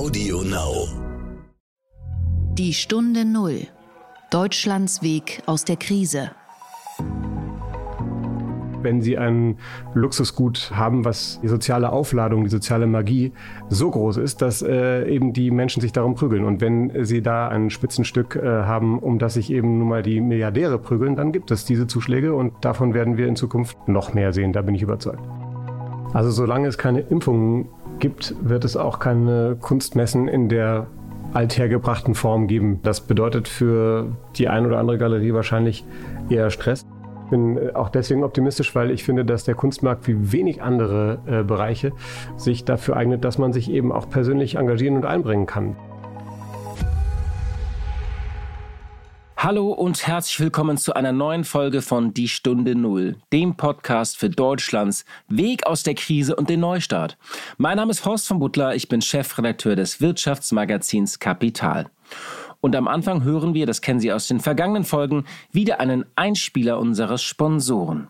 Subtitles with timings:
[0.00, 0.88] Audio Now.
[2.54, 3.66] Die Stunde Null.
[4.30, 6.30] Deutschlands Weg aus der Krise.
[8.82, 9.58] wenn sie ein
[9.92, 13.32] Luxusgut haben, was die soziale Aufladung, die soziale Magie
[13.68, 16.46] so groß ist, dass äh, eben die Menschen sich darum prügeln.
[16.46, 20.22] Und wenn sie da ein Spitzenstück äh, haben, um das sich eben nun mal die
[20.22, 24.32] Milliardäre prügeln, dann gibt es diese Zuschläge und davon werden wir in Zukunft noch mehr
[24.32, 25.20] sehen, da bin ich überzeugt.
[26.14, 27.68] Also solange es keine Impfungen
[28.00, 30.86] gibt, wird es auch keine Kunstmessen in der
[31.32, 32.80] althergebrachten Form geben.
[32.82, 35.84] Das bedeutet für die ein oder andere Galerie wahrscheinlich
[36.28, 36.86] eher Stress.
[37.24, 41.18] Ich bin äh, auch deswegen optimistisch, weil ich finde, dass der Kunstmarkt wie wenig andere
[41.26, 41.92] äh, Bereiche
[42.36, 45.76] sich dafür eignet, dass man sich eben auch persönlich engagieren und einbringen kann.
[49.42, 54.28] Hallo und herzlich willkommen zu einer neuen Folge von Die Stunde Null, dem Podcast für
[54.28, 57.16] Deutschlands Weg aus der Krise und den Neustart.
[57.56, 61.86] Mein Name ist Horst von Butler, ich bin Chefredakteur des Wirtschaftsmagazins Kapital.
[62.60, 66.78] Und am Anfang hören wir, das kennen Sie aus den vergangenen Folgen, wieder einen Einspieler
[66.78, 68.08] unseres Sponsoren.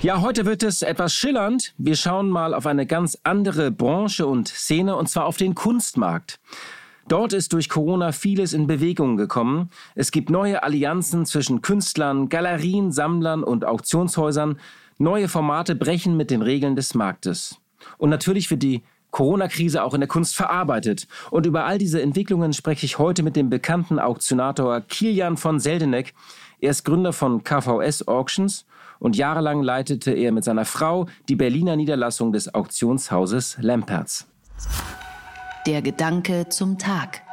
[0.02, 1.74] Ja, heute wird es etwas schillernd.
[1.78, 6.42] Wir schauen mal auf eine ganz andere Branche und Szene und zwar auf den Kunstmarkt.
[7.08, 9.70] Dort ist durch Corona vieles in Bewegung gekommen.
[9.94, 14.60] Es gibt neue Allianzen zwischen Künstlern, Galerien, Sammlern und Auktionshäusern.
[14.98, 17.58] Neue Formate brechen mit den Regeln des Marktes.
[18.00, 21.08] Und natürlich wird die Corona-Krise auch in der Kunst verarbeitet.
[21.30, 26.14] Und über all diese Entwicklungen spreche ich heute mit dem bekannten Auktionator Kilian von Seldeneck.
[26.60, 28.66] Er ist Gründer von KVS Auctions
[29.00, 34.28] und jahrelang leitete er mit seiner Frau die Berliner Niederlassung des Auktionshauses Lamperts.
[35.66, 37.24] Der Gedanke zum Tag.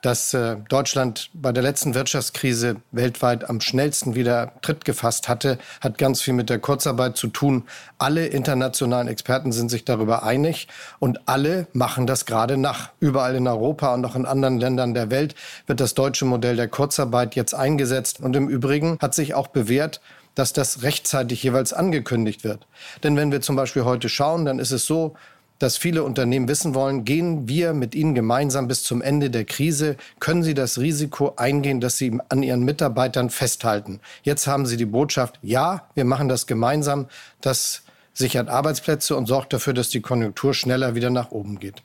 [0.00, 5.98] Dass äh, Deutschland bei der letzten Wirtschaftskrise weltweit am schnellsten wieder Tritt gefasst hatte, hat
[5.98, 7.64] ganz viel mit der Kurzarbeit zu tun.
[7.98, 10.68] Alle internationalen Experten sind sich darüber einig
[11.00, 12.92] und alle machen das gerade nach.
[12.98, 15.34] Überall in Europa und auch in anderen Ländern der Welt
[15.66, 18.20] wird das deutsche Modell der Kurzarbeit jetzt eingesetzt.
[18.20, 20.00] Und im Übrigen hat sich auch bewährt,
[20.34, 22.66] dass das rechtzeitig jeweils angekündigt wird.
[23.02, 25.14] Denn wenn wir zum Beispiel heute schauen, dann ist es so,
[25.60, 29.96] dass viele Unternehmen wissen wollen, gehen wir mit Ihnen gemeinsam bis zum Ende der Krise?
[30.18, 34.00] Können Sie das Risiko eingehen, dass Sie an Ihren Mitarbeitern festhalten?
[34.22, 37.06] Jetzt haben Sie die Botschaft, ja, wir machen das gemeinsam.
[37.42, 37.82] Das
[38.14, 41.82] sichert Arbeitsplätze und sorgt dafür, dass die Konjunktur schneller wieder nach oben geht.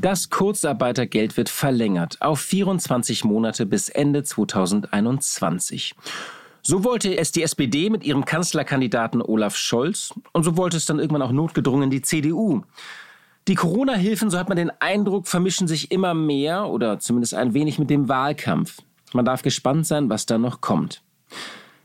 [0.00, 5.94] Das Kurzarbeitergeld wird verlängert auf 24 Monate bis Ende 2021.
[6.68, 10.98] So wollte es die SPD mit ihrem Kanzlerkandidaten Olaf Scholz und so wollte es dann
[10.98, 12.60] irgendwann auch notgedrungen die CDU.
[13.48, 17.78] Die Corona-Hilfen, so hat man den Eindruck, vermischen sich immer mehr oder zumindest ein wenig
[17.78, 18.82] mit dem Wahlkampf.
[19.14, 21.02] Man darf gespannt sein, was da noch kommt.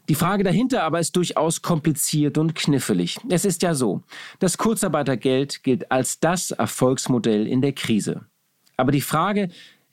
[0.10, 3.18] Die Frage dahinter aber ist durchaus kompliziert und knifflig.
[3.30, 4.02] Es ist ja so,
[4.40, 8.26] das Kurzarbeitergeld gilt als das Erfolgsmodell in der Krise.
[8.76, 9.48] Aber die Frage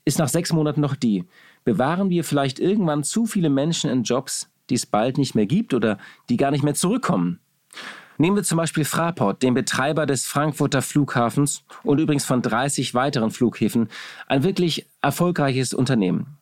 [0.05, 1.27] ist nach sechs Monaten noch die,
[1.63, 5.75] bewahren wir vielleicht irgendwann zu viele Menschen in Jobs, die es bald nicht mehr gibt
[5.75, 5.99] oder
[6.29, 7.41] die gar nicht mehr zurückkommen.
[8.19, 13.31] Nehmen wir zum Beispiel Fraport, den Betreiber des Frankfurter Flughafens und übrigens von 30 weiteren
[13.31, 13.89] Flughäfen,
[14.27, 16.37] ein wirklich erfolgreiches Unternehmen.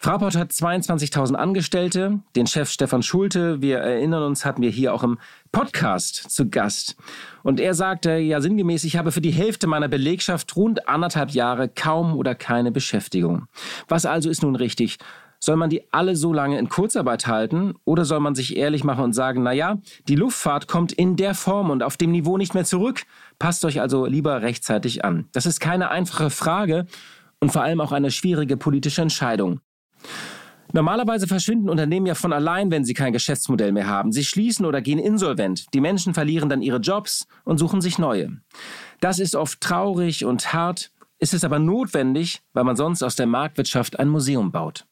[0.00, 2.20] Fraport hat 22.000 Angestellte.
[2.36, 5.18] Den Chef Stefan Schulte, wir erinnern uns, hatten wir hier auch im
[5.50, 6.96] Podcast zu Gast.
[7.42, 11.68] Und er sagte ja sinngemäß, ich habe für die Hälfte meiner Belegschaft rund anderthalb Jahre
[11.68, 13.48] kaum oder keine Beschäftigung.
[13.88, 14.98] Was also ist nun richtig?
[15.40, 19.04] Soll man die alle so lange in Kurzarbeit halten oder soll man sich ehrlich machen
[19.04, 19.78] und sagen, naja,
[20.08, 23.04] die Luftfahrt kommt in der Form und auf dem Niveau nicht mehr zurück.
[23.38, 25.28] Passt euch also lieber rechtzeitig an.
[25.32, 26.86] Das ist keine einfache Frage
[27.40, 29.60] und vor allem auch eine schwierige politische Entscheidung.
[30.72, 34.12] Normalerweise verschwinden Unternehmen ja von allein, wenn sie kein Geschäftsmodell mehr haben.
[34.12, 35.66] Sie schließen oder gehen insolvent.
[35.72, 38.38] Die Menschen verlieren dann ihre Jobs und suchen sich neue.
[39.00, 43.26] Das ist oft traurig und hart, ist es aber notwendig, weil man sonst aus der
[43.26, 44.84] Marktwirtschaft ein Museum baut.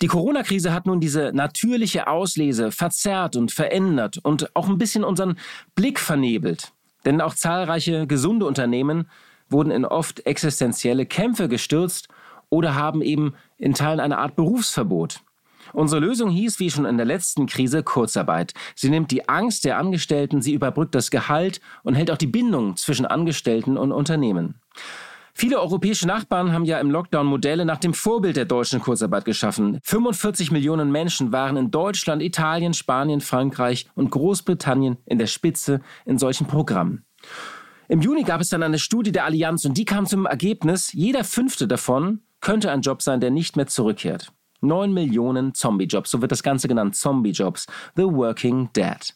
[0.00, 5.38] Die Corona-Krise hat nun diese natürliche Auslese verzerrt und verändert und auch ein bisschen unseren
[5.74, 6.72] Blick vernebelt.
[7.04, 9.08] Denn auch zahlreiche gesunde Unternehmen
[9.48, 12.08] wurden in oft existenzielle Kämpfe gestürzt
[12.50, 15.20] oder haben eben in Teilen eine Art Berufsverbot.
[15.72, 18.54] Unsere Lösung hieß, wie schon in der letzten Krise, Kurzarbeit.
[18.74, 22.76] Sie nimmt die Angst der Angestellten, sie überbrückt das Gehalt und hält auch die Bindung
[22.76, 24.54] zwischen Angestellten und Unternehmen.
[25.40, 29.78] Viele europäische Nachbarn haben ja im Lockdown Modelle nach dem Vorbild der deutschen Kurzarbeit geschaffen.
[29.84, 36.18] 45 Millionen Menschen waren in Deutschland, Italien, Spanien, Frankreich und Großbritannien in der Spitze in
[36.18, 37.04] solchen Programmen.
[37.86, 41.22] Im Juni gab es dann eine Studie der Allianz und die kam zum Ergebnis, jeder
[41.22, 44.32] fünfte davon könnte ein Job sein, der nicht mehr zurückkehrt.
[44.60, 49.14] 9 Millionen Zombie-Jobs, so wird das Ganze genannt, Zombie-Jobs, The Working Dead.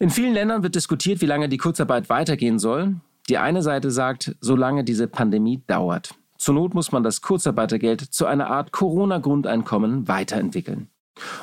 [0.00, 2.96] In vielen Ländern wird diskutiert, wie lange die Kurzarbeit weitergehen soll.
[3.28, 6.14] Die eine Seite sagt, solange diese Pandemie dauert.
[6.38, 10.88] Zur Not muss man das Kurzarbeitergeld zu einer Art Corona-Grundeinkommen weiterentwickeln.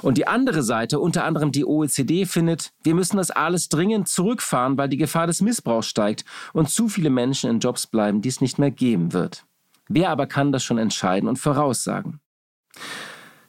[0.01, 4.77] Und die andere Seite, unter anderem die OECD, findet, wir müssen das alles dringend zurückfahren,
[4.77, 8.39] weil die Gefahr des Missbrauchs steigt und zu viele Menschen in Jobs bleiben, die es
[8.39, 9.45] nicht mehr geben wird.
[9.89, 12.19] Wer aber kann das schon entscheiden und voraussagen?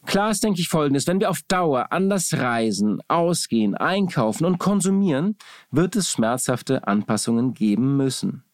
[0.06, 1.06] Klar ist, denke ich, folgendes.
[1.06, 5.36] Wenn wir auf Dauer anders reisen, ausgehen, einkaufen und konsumieren,
[5.70, 8.44] wird es schmerzhafte Anpassungen geben müssen.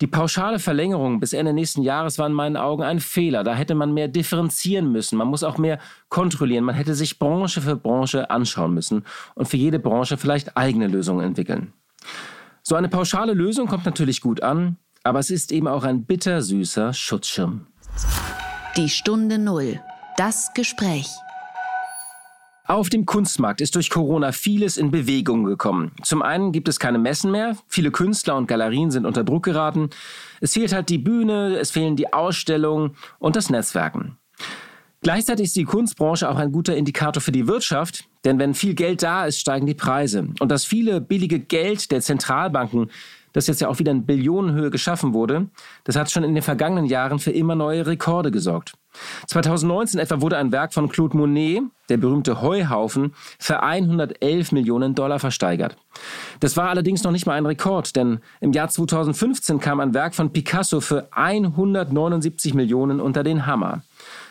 [0.00, 3.44] Die pauschale Verlängerung bis Ende nächsten Jahres war in meinen Augen ein Fehler.
[3.44, 5.16] Da hätte man mehr differenzieren müssen.
[5.18, 6.64] Man muss auch mehr kontrollieren.
[6.64, 9.04] Man hätte sich Branche für Branche anschauen müssen
[9.34, 11.74] und für jede Branche vielleicht eigene Lösungen entwickeln.
[12.62, 16.94] So eine pauschale Lösung kommt natürlich gut an, aber es ist eben auch ein bittersüßer
[16.94, 17.66] Schutzschirm.
[18.76, 19.80] Die Stunde Null.
[20.20, 21.08] Das Gespräch.
[22.66, 25.92] Auf dem Kunstmarkt ist durch Corona vieles in Bewegung gekommen.
[26.02, 29.88] Zum einen gibt es keine Messen mehr, viele Künstler und Galerien sind unter Druck geraten.
[30.42, 34.18] Es fehlt halt die Bühne, es fehlen die Ausstellungen und das Netzwerken.
[35.00, 39.02] Gleichzeitig ist die Kunstbranche auch ein guter Indikator für die Wirtschaft, denn wenn viel Geld
[39.02, 40.28] da ist, steigen die Preise.
[40.38, 42.90] Und das viele billige Geld der Zentralbanken
[43.32, 45.48] das jetzt ja auch wieder in Billionenhöhe geschaffen wurde,
[45.84, 48.74] das hat schon in den vergangenen Jahren für immer neue Rekorde gesorgt.
[49.28, 55.18] 2019 etwa wurde ein Werk von Claude Monet, der berühmte Heuhaufen, für 111 Millionen Dollar
[55.18, 55.76] versteigert.
[56.40, 60.14] Das war allerdings noch nicht mal ein Rekord, denn im Jahr 2015 kam ein Werk
[60.14, 63.82] von Picasso für 179 Millionen unter den Hammer.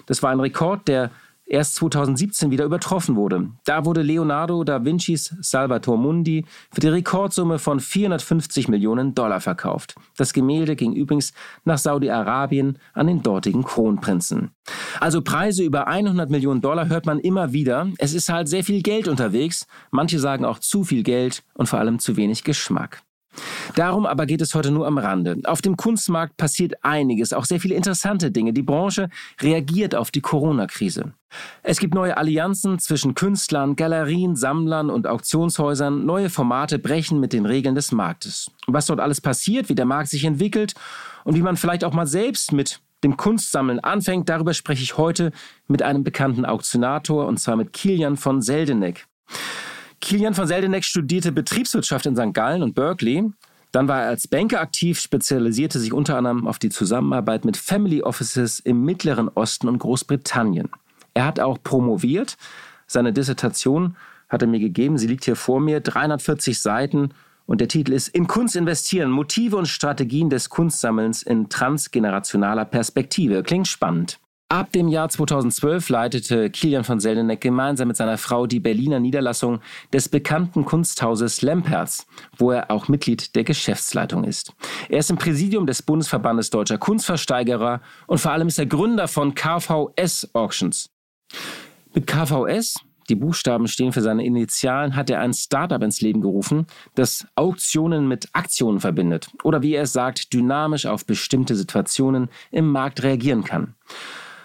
[0.06, 1.12] Das war ein Rekord, der
[1.50, 3.50] erst 2017 wieder übertroffen wurde.
[3.66, 9.96] Da wurde Leonardo da Vincis Salvator Mundi für die Rekordsumme von 450 Millionen Dollar verkauft.
[10.16, 11.34] Das Gemälde ging übrigens
[11.66, 14.51] nach Saudi-Arabien an den dortigen Kronprinzen.
[15.00, 17.88] Also Preise über 100 Millionen Dollar hört man immer wieder.
[17.98, 19.66] Es ist halt sehr viel Geld unterwegs.
[19.92, 23.01] Manche sagen auch zu viel Geld und vor allem zu wenig Geschmack.
[23.75, 25.37] Darum aber geht es heute nur am Rande.
[25.43, 28.53] Auf dem Kunstmarkt passiert einiges, auch sehr viele interessante Dinge.
[28.53, 29.09] Die Branche
[29.41, 31.13] reagiert auf die Corona-Krise.
[31.61, 36.05] Es gibt neue Allianzen zwischen Künstlern, Galerien, Sammlern und Auktionshäusern.
[36.05, 38.51] Neue Formate brechen mit den Regeln des Marktes.
[38.67, 40.73] Was dort alles passiert, wie der Markt sich entwickelt
[41.23, 45.31] und wie man vielleicht auch mal selbst mit dem Kunstsammeln anfängt, darüber spreche ich heute
[45.67, 49.07] mit einem bekannten Auktionator und zwar mit Kilian von Seldeneck.
[50.01, 52.34] Kilian von Seldeneck studierte Betriebswirtschaft in St.
[52.34, 53.31] Gallen und Berkeley.
[53.72, 58.01] Dann war er als Banker aktiv, spezialisierte sich unter anderem auf die Zusammenarbeit mit Family
[58.01, 60.69] Offices im Mittleren Osten und Großbritannien.
[61.13, 62.38] Er hat auch promoviert.
[62.88, 63.96] Seine Dissertation
[64.28, 64.98] hat er mir gegeben.
[64.98, 67.10] Sie liegt hier vor mir, 340 Seiten.
[67.46, 73.44] Und der Titel ist In Kunst investieren, Motive und Strategien des Kunstsammelns in transgenerationaler Perspektive.
[73.44, 74.19] Klingt spannend.
[74.51, 79.60] Ab dem Jahr 2012 leitete Kilian von Seldeneck gemeinsam mit seiner Frau die Berliner Niederlassung
[79.94, 84.51] des bekannten Kunsthauses Lemperz, wo er auch Mitglied der Geschäftsleitung ist.
[84.90, 89.36] Er ist im Präsidium des Bundesverbandes Deutscher Kunstversteigerer und vor allem ist er Gründer von
[89.36, 90.89] KVS Auctions.
[91.94, 92.74] Mit KVS,
[93.08, 96.65] die Buchstaben stehen für seine Initialen, hat er ein Startup ins Leben gerufen,
[96.96, 102.72] das Auktionen mit Aktionen verbindet oder wie er es sagt, dynamisch auf bestimmte Situationen im
[102.72, 103.75] Markt reagieren kann.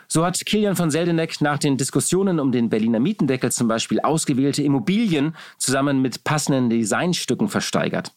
[0.08, 4.62] So hat Kilian von Seldeneck nach den Diskussionen um den Berliner Mietendeckel zum Beispiel ausgewählte
[4.62, 8.12] Immobilien zusammen mit passenden Designstücken versteigert.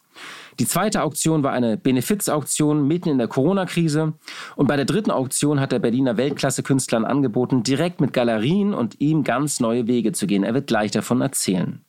[0.60, 4.14] Die zweite Auktion war eine Benefizauktion mitten in der Corona-Krise.
[4.56, 9.24] Und bei der dritten Auktion hat der Berliner Weltklasse-Künstlern angeboten, direkt mit Galerien und ihm
[9.24, 10.44] ganz neue Wege zu gehen.
[10.44, 11.82] Er wird gleich davon erzählen.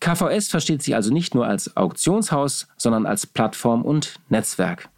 [0.00, 4.88] KVS versteht sich also nicht nur als Auktionshaus, sondern als Plattform und Netzwerk.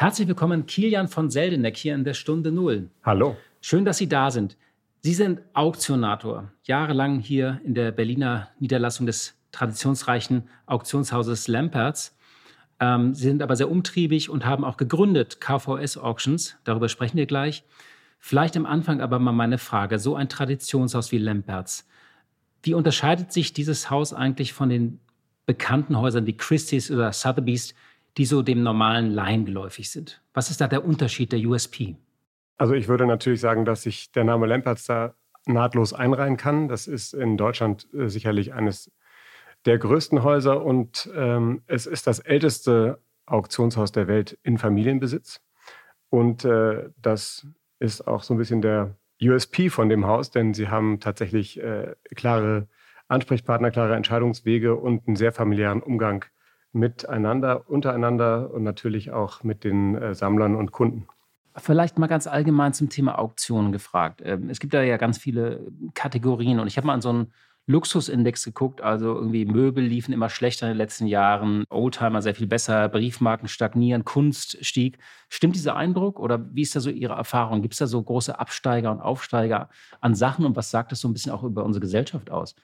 [0.00, 2.88] Herzlich willkommen, Kilian von Seldeneck hier in der Stunde Null.
[3.02, 3.36] Hallo.
[3.60, 4.56] Schön, dass Sie da sind.
[5.00, 12.16] Sie sind Auktionator, jahrelang hier in der Berliner Niederlassung des traditionsreichen Auktionshauses Lamperts.
[12.78, 16.56] Ähm, Sie sind aber sehr umtriebig und haben auch gegründet KVS Auctions.
[16.62, 17.64] Darüber sprechen wir gleich.
[18.20, 21.88] Vielleicht am Anfang aber mal meine Frage: So ein Traditionshaus wie Lamperts.
[22.62, 25.00] Wie unterscheidet sich dieses Haus eigentlich von den
[25.44, 27.74] bekannten Häusern wie Christie's oder Sotheby's,
[28.16, 30.22] die so dem normalen Laien geläufig sind?
[30.34, 31.96] Was ist da der Unterschied, der USP?
[32.56, 35.14] Also ich würde natürlich sagen, dass sich der Name Lamperts da
[35.46, 36.68] nahtlos einreihen kann.
[36.68, 38.90] Das ist in Deutschland äh, sicherlich eines
[39.64, 45.40] der größten Häuser und ähm, es ist das älteste Auktionshaus der Welt in Familienbesitz.
[46.10, 47.46] Und äh, das
[47.78, 51.94] ist auch so ein bisschen der USP von dem Haus, denn sie haben tatsächlich äh,
[52.14, 52.68] klare
[53.08, 56.24] Ansprechpartner, klare Entscheidungswege und einen sehr familiären Umgang
[56.78, 61.06] miteinander, untereinander und natürlich auch mit den äh, Sammlern und Kunden.
[61.56, 64.22] Vielleicht mal ganz allgemein zum Thema Auktionen gefragt.
[64.24, 67.32] Ähm, es gibt da ja ganz viele Kategorien und ich habe mal an so einen
[67.66, 72.46] Luxusindex geguckt, also irgendwie Möbel liefen immer schlechter in den letzten Jahren, Oldtimer sehr viel
[72.46, 74.96] besser, Briefmarken stagnieren, Kunst stieg.
[75.28, 77.60] Stimmt dieser Eindruck oder wie ist da so Ihre Erfahrung?
[77.60, 79.68] Gibt es da so große Absteiger und Aufsteiger
[80.00, 82.54] an Sachen und was sagt das so ein bisschen auch über unsere Gesellschaft aus?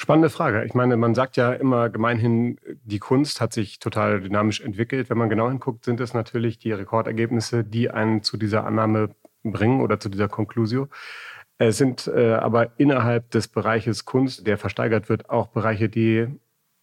[0.00, 0.64] Spannende Frage.
[0.64, 5.10] Ich meine, man sagt ja immer gemeinhin, die Kunst hat sich total dynamisch entwickelt.
[5.10, 9.80] Wenn man genau hinguckt, sind es natürlich die Rekordergebnisse, die einen zu dieser Annahme bringen
[9.80, 10.88] oder zu dieser Conclusio.
[11.58, 16.28] Es sind äh, aber innerhalb des Bereiches Kunst, der versteigert wird, auch Bereiche, die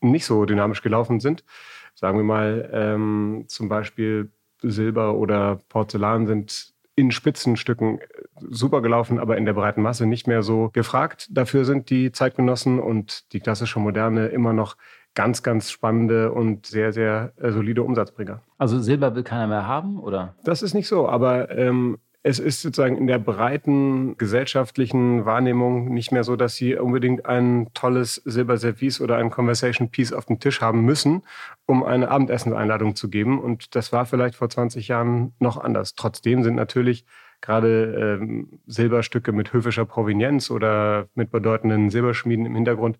[0.01, 1.45] nicht so dynamisch gelaufen sind.
[1.93, 4.29] Sagen wir mal, ähm, zum Beispiel
[4.61, 7.99] Silber oder Porzellan sind in Spitzenstücken
[8.39, 11.27] super gelaufen, aber in der breiten Masse nicht mehr so gefragt.
[11.29, 14.77] Dafür sind die Zeitgenossen und die klassische Moderne immer noch
[15.13, 18.41] ganz, ganz spannende und sehr, sehr äh, solide Umsatzbringer.
[18.57, 20.35] Also Silber will keiner mehr haben, oder?
[20.43, 26.11] Das ist nicht so, aber ähm, es ist sozusagen in der breiten gesellschaftlichen Wahrnehmung nicht
[26.11, 30.59] mehr so, dass sie unbedingt ein tolles Silberservice oder ein Conversation Piece auf dem Tisch
[30.59, 31.21] haben müssen,
[31.67, 33.39] um eine Abendessenseinladung zu geben.
[33.39, 35.93] Und das war vielleicht vor 20 Jahren noch anders.
[35.93, 37.05] Trotzdem sind natürlich
[37.41, 42.97] gerade ähm, Silberstücke mit höfischer Provenienz oder mit bedeutenden Silberschmieden im Hintergrund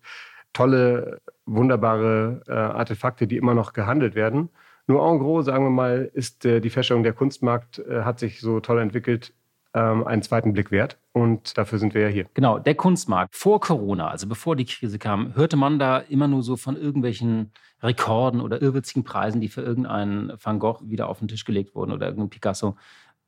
[0.52, 4.50] tolle, wunderbare äh, Artefakte, die immer noch gehandelt werden.
[4.86, 8.40] Nur en gros, sagen wir mal, ist äh, die Feststellung, der Kunstmarkt äh, hat sich
[8.40, 9.32] so toll entwickelt,
[9.74, 10.98] ähm, einen zweiten Blick wert.
[11.12, 12.26] Und dafür sind wir ja hier.
[12.34, 13.34] Genau, der Kunstmarkt.
[13.34, 17.52] Vor Corona, also bevor die Krise kam, hörte man da immer nur so von irgendwelchen
[17.82, 21.92] Rekorden oder irrwitzigen Preisen, die für irgendeinen Van Gogh wieder auf den Tisch gelegt wurden
[21.92, 22.76] oder irgendein Picasso.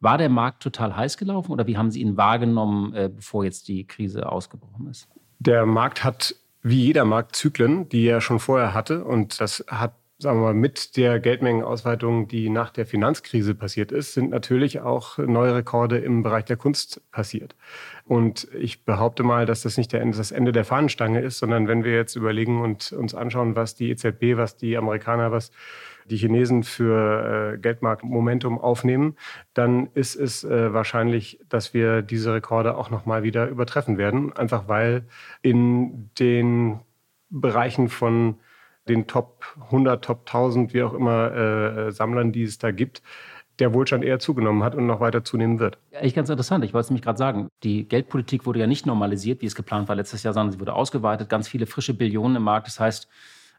[0.00, 3.66] War der Markt total heiß gelaufen oder wie haben Sie ihn wahrgenommen, äh, bevor jetzt
[3.68, 5.08] die Krise ausgebrochen ist?
[5.40, 9.04] Der Markt hat wie jeder Markt Zyklen, die er schon vorher hatte.
[9.04, 14.14] Und das hat sagen wir mal, mit der Geldmengenausweitung, die nach der Finanzkrise passiert ist,
[14.14, 17.54] sind natürlich auch neue Rekorde im Bereich der Kunst passiert.
[18.04, 21.94] Und ich behaupte mal, dass das nicht das Ende der Fahnenstange ist, sondern wenn wir
[21.94, 25.52] jetzt überlegen und uns anschauen, was die EZB, was die Amerikaner, was
[26.06, 29.16] die Chinesen für äh, Geldmarktmomentum aufnehmen,
[29.54, 34.32] dann ist es äh, wahrscheinlich, dass wir diese Rekorde auch nochmal wieder übertreffen werden.
[34.32, 35.06] Einfach weil
[35.42, 36.80] in den
[37.30, 38.38] Bereichen von
[38.88, 43.02] den Top 100, Top 1000, wie auch immer, äh, Sammlern, die es da gibt,
[43.58, 45.78] der Wohlstand eher zugenommen hat und noch weiter zunehmen wird.
[45.90, 46.64] Echt ganz interessant.
[46.64, 47.48] Ich wollte es nämlich gerade sagen.
[47.64, 50.74] Die Geldpolitik wurde ja nicht normalisiert, wie es geplant war letztes Jahr, sondern sie wurde
[50.74, 51.28] ausgeweitet.
[51.28, 52.68] Ganz viele frische Billionen im Markt.
[52.68, 53.08] Das heißt,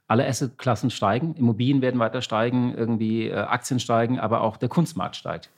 [0.07, 1.35] alle Assetklassen steigen.
[1.35, 5.51] Immobilien werden weiter steigen, irgendwie äh, Aktien steigen, aber auch der Kunstmarkt steigt.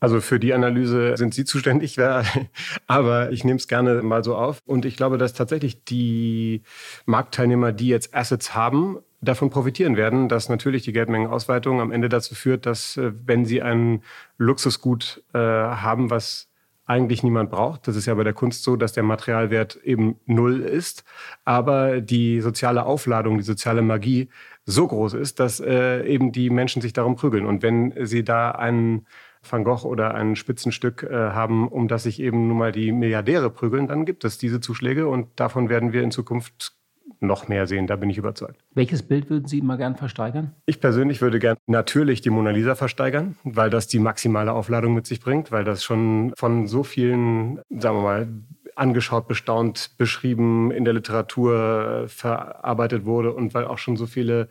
[0.00, 1.96] Also für die Analyse sind Sie zuständig,
[2.86, 4.60] aber ich nehme es gerne mal so auf.
[4.64, 6.62] Und ich glaube, dass tatsächlich die
[7.06, 12.34] Marktteilnehmer, die jetzt Assets haben, davon profitieren werden, dass natürlich die Geldmengenausweitung am Ende dazu
[12.34, 14.02] führt, dass äh, wenn sie ein
[14.36, 16.48] Luxusgut äh, haben, was
[16.88, 17.86] eigentlich niemand braucht.
[17.86, 21.04] Das ist ja bei der Kunst so, dass der Materialwert eben null ist,
[21.44, 24.30] aber die soziale Aufladung, die soziale Magie
[24.64, 27.44] so groß ist, dass äh, eben die Menschen sich darum prügeln.
[27.44, 29.06] Und wenn sie da einen
[29.50, 33.50] Van Gogh oder ein Spitzenstück äh, haben, um das sich eben nun mal die Milliardäre
[33.50, 36.74] prügeln, dann gibt es diese Zuschläge und davon werden wir in Zukunft
[37.20, 38.60] noch mehr sehen, da bin ich überzeugt.
[38.74, 40.54] Welches Bild würden Sie immer gern versteigern?
[40.66, 45.06] Ich persönlich würde gern natürlich die Mona Lisa versteigern, weil das die maximale Aufladung mit
[45.06, 48.28] sich bringt, weil das schon von so vielen, sagen wir mal,
[48.76, 54.48] angeschaut, bestaunt, beschrieben, in der Literatur äh, verarbeitet wurde und weil auch schon so viele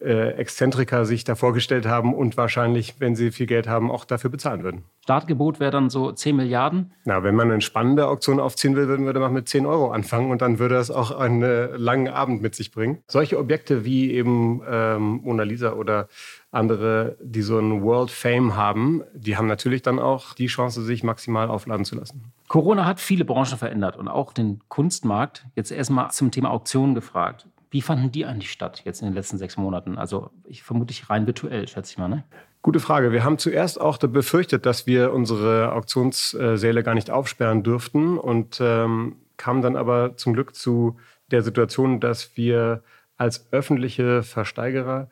[0.00, 4.30] äh, Exzentriker sich da vorgestellt haben und wahrscheinlich, wenn sie viel Geld haben, auch dafür
[4.30, 4.84] bezahlen würden.
[5.02, 6.92] Startgebot wäre dann so 10 Milliarden?
[7.04, 9.90] Na, wenn man eine spannende Auktion aufziehen will, würden wir da mal mit 10 Euro
[9.90, 11.42] anfangen und dann würde das auch einen
[11.76, 12.98] langen Abend mit sich bringen.
[13.08, 16.08] Solche Objekte wie eben ähm, Mona Lisa oder
[16.52, 21.02] andere, die so einen World Fame haben, die haben natürlich dann auch die Chance, sich
[21.02, 22.32] maximal aufladen zu lassen.
[22.48, 25.46] Corona hat viele Branchen verändert und auch den Kunstmarkt.
[25.54, 27.46] Jetzt erstmal zum Thema Auktionen gefragt.
[27.70, 29.96] Wie fanden die eigentlich statt jetzt in den letzten sechs Monaten?
[29.96, 32.08] Also ich vermute ich rein virtuell, schätze ich mal.
[32.08, 32.24] Ne?
[32.62, 33.12] Gute Frage.
[33.12, 39.16] Wir haben zuerst auch befürchtet, dass wir unsere Auktionssäle gar nicht aufsperren dürften und ähm,
[39.36, 40.98] kamen dann aber zum Glück zu
[41.30, 42.82] der Situation, dass wir
[43.16, 45.08] als öffentliche Versteigerer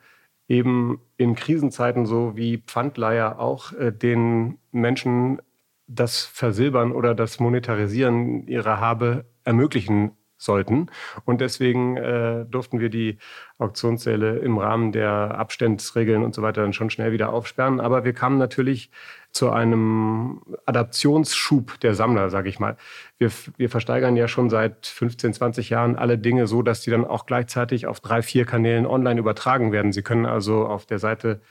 [0.49, 5.41] eben in Krisenzeiten so wie Pfandleiher auch äh, den Menschen
[5.87, 10.87] das Versilbern oder das Monetarisieren ihrer Habe ermöglichen sollten.
[11.25, 13.19] Und deswegen äh, durften wir die
[13.59, 17.79] Auktionssäle im Rahmen der Abstandsregeln und so weiter dann schon schnell wieder aufsperren.
[17.79, 18.89] Aber wir kamen natürlich
[19.31, 22.77] zu einem Adaptionsschub der Sammler, sage ich mal.
[23.17, 27.05] Wir, wir versteigern ja schon seit 15, 20 Jahren alle Dinge so, dass die dann
[27.05, 29.91] auch gleichzeitig auf drei, vier Kanälen online übertragen werden.
[29.91, 31.41] Sie können also auf der Seite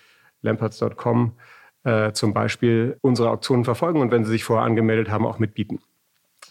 [0.42, 1.32] lamperts.com
[1.84, 5.78] äh, zum Beispiel unsere Auktionen verfolgen und wenn Sie sich vorher angemeldet haben, auch mitbieten.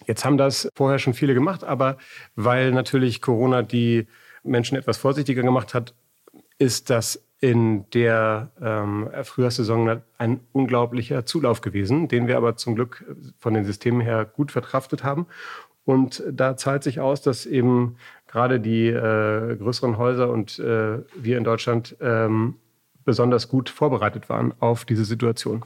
[0.06, 1.98] Jetzt haben das vorher schon viele gemacht, aber
[2.36, 4.08] weil natürlich Corona die
[4.44, 5.94] Menschen etwas vorsichtiger gemacht hat,
[6.60, 13.06] ist das in der ähm, Frühjahrssaison ein unglaublicher Zulauf gewesen, den wir aber zum Glück
[13.38, 15.28] von den Systemen her gut verkraftet haben.
[15.86, 21.38] Und da zahlt sich aus, dass eben gerade die äh, größeren Häuser und äh, wir
[21.38, 22.56] in Deutschland ähm,
[23.06, 25.64] besonders gut vorbereitet waren auf diese Situation.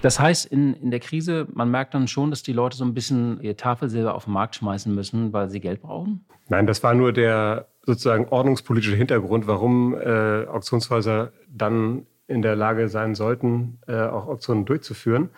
[0.00, 2.94] Das heißt, in, in der Krise, man merkt dann schon, dass die Leute so ein
[2.94, 6.24] bisschen ihr Tafelsilber auf den Markt schmeißen müssen, weil sie Geld brauchen?
[6.48, 12.88] Nein, das war nur der sozusagen ordnungspolitische Hintergrund, warum äh, Auktionshäuser dann in der Lage
[12.88, 15.30] sein sollten, äh, auch Auktionen durchzuführen.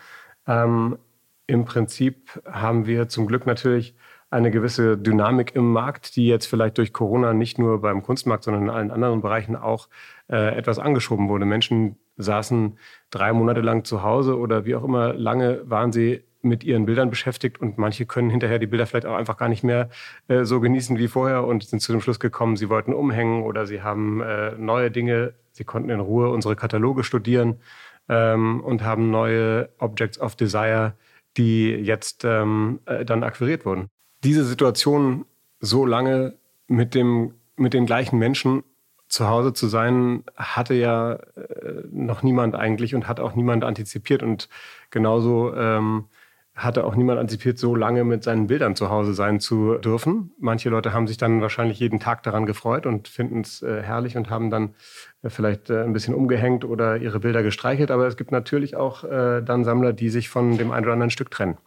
[0.47, 0.99] Ähm,
[1.47, 3.95] Im Prinzip haben wir zum Glück natürlich
[4.31, 8.65] eine gewisse Dynamik im Markt, die jetzt vielleicht durch Corona nicht nur beim Kunstmarkt, sondern
[8.65, 9.89] in allen anderen Bereichen auch
[10.29, 11.47] äh, etwas angeschoben wurde.
[11.47, 12.79] Menschen saßen
[13.11, 17.11] drei Monate lang zu Hause oder wie auch immer lange waren sie mit ihren Bildern
[17.11, 19.91] beschäftigt und manche können hinterher die Bilder vielleicht auch einfach gar nicht mehr
[20.29, 23.67] äh, so genießen wie vorher und sind zu dem Schluss gekommen, sie wollten umhängen oder
[23.67, 27.61] sie haben äh, neue Dinge, sie konnten in Ruhe unsere Kataloge studieren
[28.09, 30.95] ähm, und haben neue Objects of Desire,
[31.37, 33.89] die jetzt ähm, äh, dann akquiriert wurden.
[34.25, 35.27] Diese Situation
[35.61, 36.35] so lange
[36.67, 38.63] mit, dem, mit den gleichen Menschen
[39.11, 44.23] zu Hause zu sein, hatte ja äh, noch niemand eigentlich und hat auch niemand antizipiert.
[44.23, 44.49] Und
[44.91, 46.07] genauso ähm,
[46.55, 50.33] hatte auch niemand antizipiert, so lange mit seinen Bildern zu Hause sein zu dürfen.
[50.39, 54.17] Manche Leute haben sich dann wahrscheinlich jeden Tag daran gefreut und finden es äh, herrlich
[54.17, 54.75] und haben dann
[55.23, 57.91] äh, vielleicht äh, ein bisschen umgehängt oder ihre Bilder gestreichelt.
[57.91, 61.11] Aber es gibt natürlich auch äh, dann Sammler, die sich von dem einen oder anderen
[61.11, 61.59] Stück trennen.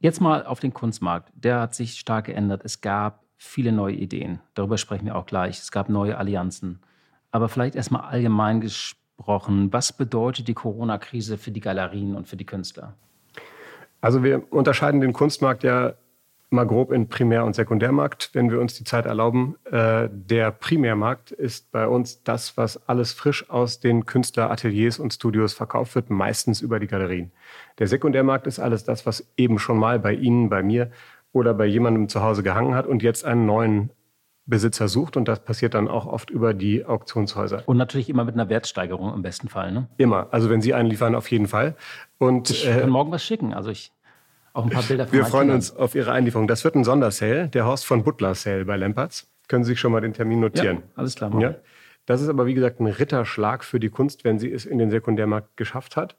[0.00, 1.30] Jetzt mal auf den Kunstmarkt.
[1.34, 2.62] Der hat sich stark geändert.
[2.64, 4.40] Es gab viele neue Ideen.
[4.54, 5.58] Darüber sprechen wir auch gleich.
[5.58, 6.80] Es gab neue Allianzen.
[7.30, 12.46] Aber vielleicht erstmal allgemein gesprochen, was bedeutet die Corona-Krise für die Galerien und für die
[12.46, 12.94] Künstler?
[14.00, 15.94] Also wir unterscheiden den Kunstmarkt ja
[16.50, 19.56] mal grob in Primär- und Sekundärmarkt, wenn wir uns die Zeit erlauben.
[19.70, 25.52] Äh, der Primärmarkt ist bei uns das, was alles frisch aus den Künstlerateliers und Studios
[25.52, 27.32] verkauft wird, meistens über die Galerien.
[27.78, 30.90] Der Sekundärmarkt ist alles das, was eben schon mal bei Ihnen, bei mir
[31.32, 33.90] oder bei jemandem zu Hause gehangen hat und jetzt einen neuen
[34.48, 37.62] Besitzer sucht und das passiert dann auch oft über die Auktionshäuser.
[37.66, 39.88] Und natürlich immer mit einer Wertsteigerung im besten Fall, ne?
[39.98, 40.28] Immer.
[40.30, 41.76] Also wenn Sie einliefern, auf jeden Fall.
[42.16, 43.52] Und ich kann äh, morgen was schicken.
[43.52, 43.92] Also ich
[44.54, 46.48] auch ein paar Bilder von Wir freuen uns auf Ihre Einlieferung.
[46.48, 49.28] Das wird ein Sondersale, der Horst von Butler Sale bei Lamperts.
[49.46, 50.78] Können Sie sich schon mal den Termin notieren?
[50.78, 51.40] Ja, alles klar.
[51.40, 51.54] Ja.
[52.06, 54.90] Das ist aber, wie gesagt, ein Ritterschlag für die Kunst, wenn sie es in den
[54.90, 56.16] Sekundärmarkt geschafft hat.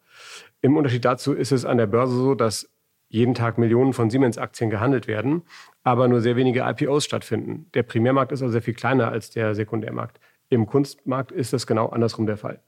[0.62, 2.70] Im Unterschied dazu ist es an der Börse so, dass
[3.10, 5.42] jeden Tag Millionen von Siemens-Aktien gehandelt werden,
[5.84, 7.66] aber nur sehr wenige IPOs stattfinden.
[7.74, 10.20] Der Primärmarkt ist also sehr viel kleiner als der Sekundärmarkt.
[10.50, 12.62] Im Kunstmarkt ist das genau andersrum der Fall.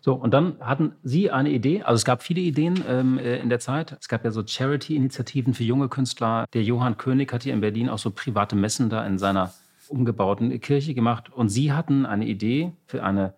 [0.00, 3.48] So, und dann hatten Sie eine Idee, also es gab viele Ideen ähm, äh, in
[3.48, 3.96] der Zeit.
[3.98, 6.44] Es gab ja so Charity-Initiativen für junge Künstler.
[6.52, 9.54] Der Johann König hat hier in Berlin auch so private Messen da in seiner
[9.88, 11.32] umgebauten Kirche gemacht.
[11.32, 13.32] Und Sie hatten eine Idee für eine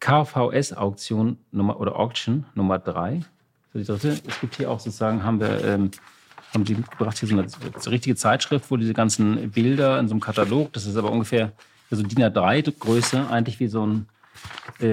[0.00, 3.20] KVS-Auktion oder Auction Nummer drei.
[3.72, 4.20] So die dritte.
[4.26, 5.90] Es gibt hier auch sozusagen, haben wir ähm,
[6.54, 10.08] haben die gebracht, hier so eine, so eine, richtige Zeitschrift, wo diese ganzen Bilder in
[10.08, 11.52] so einem Katalog, das ist aber ungefähr
[11.90, 14.08] so DIN A3-Größe, eigentlich wie so ein
[14.80, 14.86] äh,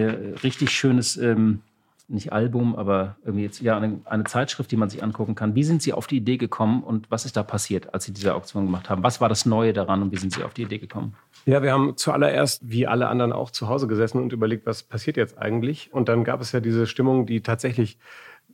[0.44, 1.62] richtig schönes, ähm,
[2.08, 5.56] nicht Album, aber irgendwie jetzt ja eine, eine, Zeitschrift, die man sich angucken kann.
[5.56, 8.36] Wie sind Sie auf die Idee gekommen und was ist da passiert, als Sie diese
[8.36, 9.02] Auktion gemacht haben?
[9.02, 11.16] Was war das Neue daran und wie sind Sie auf die Idee gekommen?
[11.46, 15.18] Ja, wir haben zuallererst, wie alle anderen auch, zu Hause gesessen und überlegt, was passiert
[15.18, 15.92] jetzt eigentlich.
[15.94, 17.98] Und dann gab es ja diese Stimmung, die tatsächlich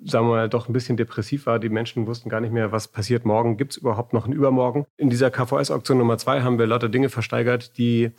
[0.04, 1.60] sagen wir mal, doch ein bisschen depressiv war.
[1.60, 3.58] Die Menschen wussten gar nicht mehr, was passiert morgen.
[3.58, 4.86] Gibt es überhaupt noch einen Übermorgen?
[4.98, 8.12] In dieser KVS-Auktion Nummer zwei haben wir lauter Dinge versteigert, die,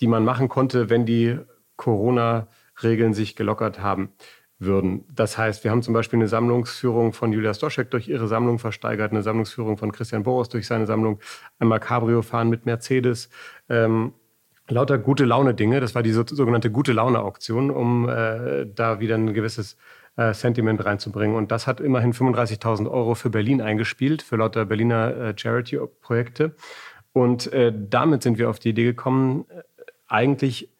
[0.00, 1.38] die man machen konnte, wenn die
[1.76, 4.10] Corona-Regeln sich gelockert haben
[4.58, 5.04] würden.
[5.14, 9.12] Das heißt, wir haben zum Beispiel eine Sammlungsführung von Julia Stoschek durch ihre Sammlung versteigert,
[9.12, 11.20] eine Sammlungsführung von Christian Boros durch seine Sammlung,
[11.58, 13.28] einmal Cabrio fahren mit Mercedes.
[13.68, 14.14] Ähm,
[14.68, 15.80] lauter gute Laune-Dinge.
[15.80, 19.76] Das war die so, sogenannte gute Laune-Auktion, um äh, da wieder ein gewisses
[20.16, 21.36] äh, Sentiment reinzubringen.
[21.36, 26.54] Und das hat immerhin 35.000 Euro für Berlin eingespielt, für lauter Berliner äh, Charity-Projekte.
[27.12, 29.62] Und äh, damit sind wir auf die Idee gekommen, äh,
[30.08, 30.70] eigentlich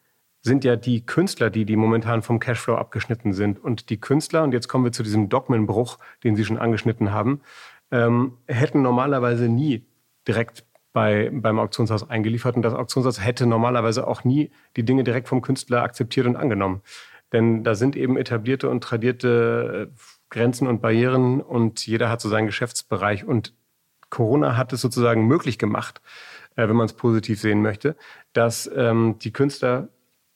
[0.43, 3.63] sind ja die Künstler, die, die momentan vom Cashflow abgeschnitten sind.
[3.63, 7.41] Und die Künstler, und jetzt kommen wir zu diesem Dogmenbruch, den Sie schon angeschnitten haben,
[7.91, 9.85] ähm, hätten normalerweise nie
[10.27, 12.57] direkt bei, beim Auktionshaus eingeliefert.
[12.57, 16.81] Und das Auktionshaus hätte normalerweise auch nie die Dinge direkt vom Künstler akzeptiert und angenommen.
[17.33, 19.97] Denn da sind eben etablierte und tradierte äh,
[20.31, 23.25] Grenzen und Barrieren und jeder hat so seinen Geschäftsbereich.
[23.25, 23.55] Und
[24.11, 26.01] Corona hat es sozusagen möglich gemacht,
[26.57, 27.97] äh, wenn man es positiv sehen möchte,
[28.33, 29.89] dass ähm, die Künstler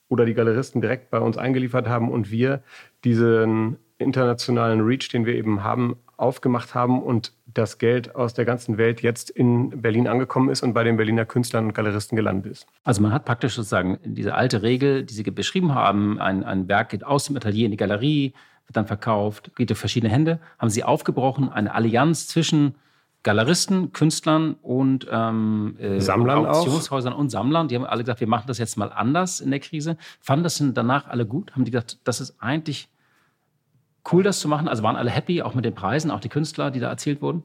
[0.09, 2.63] oder die Galeristen direkt bei uns eingeliefert haben und wir
[3.05, 8.79] diesen internationalen Reach, den wir eben haben, aufgemacht haben und das Geld aus der ganzen
[8.79, 12.67] Welt jetzt in Berlin angekommen ist und bei den Berliner Künstlern und Galeristen gelandet ist.
[12.85, 16.91] Also man hat praktisch sozusagen diese alte Regel, die Sie beschrieben haben, ein, ein Werk
[16.91, 18.35] geht aus dem Atelier in die Galerie,
[18.67, 22.75] wird dann verkauft, geht durch verschiedene Hände, haben Sie aufgebrochen, eine Allianz zwischen
[23.23, 27.19] Galeristen, Künstlern und ähm, äh, Sammlern Auktionshäusern auch.
[27.19, 27.69] und Sammlern.
[27.69, 29.99] Die haben alle gesagt, wir machen das jetzt mal anders in der Krise.
[30.21, 31.53] Fanden das denn danach alle gut?
[31.53, 32.89] Haben die gesagt, das ist eigentlich
[34.13, 34.69] cool, das zu machen?
[34.69, 37.43] Also waren alle happy, auch mit den Preisen, auch die Künstler, die da erzählt wurden?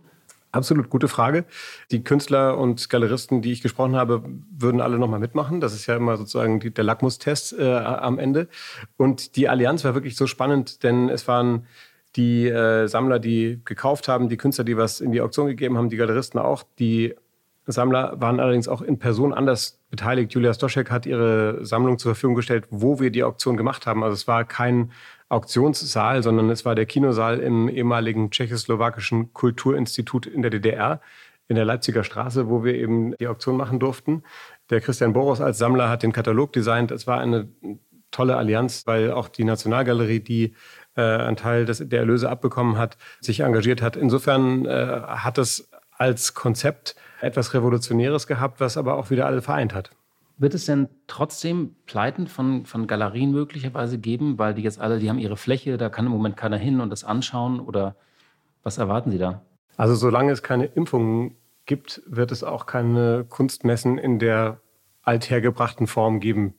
[0.55, 1.43] Absolut gute Frage.
[1.91, 4.23] Die Künstler und Galeristen, die ich gesprochen habe,
[4.57, 5.59] würden alle nochmal mitmachen.
[5.59, 8.47] Das ist ja immer sozusagen die, der Lackmustest äh, am Ende.
[8.95, 11.67] Und die Allianz war wirklich so spannend, denn es waren
[12.15, 15.89] die äh, Sammler, die gekauft haben, die Künstler, die was in die Auktion gegeben haben,
[15.89, 16.63] die Galeristen auch.
[16.79, 17.13] Die
[17.67, 20.33] Sammler waren allerdings auch in Person anders beteiligt.
[20.33, 24.03] Julia Stoschek hat ihre Sammlung zur Verfügung gestellt, wo wir die Auktion gemacht haben.
[24.03, 24.91] Also es war kein
[25.29, 31.01] Auktionssaal, sondern es war der Kinosaal im ehemaligen tschechoslowakischen Kulturinstitut in der DDR
[31.47, 34.23] in der Leipziger Straße, wo wir eben die Auktion machen durften.
[34.69, 36.91] Der Christian Boros als Sammler hat den Katalog designt.
[36.91, 37.47] Es war eine
[38.11, 40.55] tolle Allianz, weil auch die Nationalgalerie, die
[40.95, 43.95] äh, einen Teil des, der Erlöse abbekommen hat, sich engagiert hat.
[43.95, 49.73] Insofern äh, hat es als Konzept etwas Revolutionäres gehabt, was aber auch wieder alle vereint
[49.73, 49.91] hat.
[50.37, 55.09] Wird es denn trotzdem Pleiten von, von Galerien möglicherweise geben, weil die jetzt alle, die
[55.09, 57.95] haben ihre Fläche, da kann im Moment keiner hin und das anschauen oder
[58.63, 59.41] was erwarten Sie da?
[59.77, 64.59] Also solange es keine Impfungen gibt, wird es auch keine Kunstmessen in der
[65.03, 66.55] althergebrachten Form geben.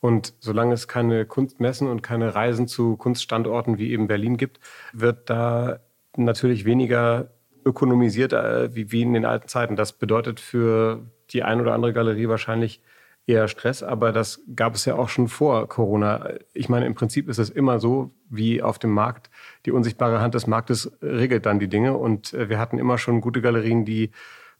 [0.00, 4.60] Und solange es keine Kunstmessen und keine Reisen zu Kunststandorten wie eben Berlin gibt,
[4.92, 5.80] wird da
[6.16, 7.30] natürlich weniger
[7.64, 9.76] ökonomisiert äh, wie, in den alten Zeiten.
[9.76, 12.82] Das bedeutet für die ein oder andere Galerie wahrscheinlich
[13.26, 16.34] eher Stress, aber das gab es ja auch schon vor Corona.
[16.52, 19.30] Ich meine, im Prinzip ist es immer so, wie auf dem Markt.
[19.64, 23.20] Die unsichtbare Hand des Marktes regelt dann die Dinge und äh, wir hatten immer schon
[23.20, 24.10] gute Galerien, die